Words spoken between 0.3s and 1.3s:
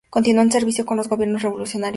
en servicio con los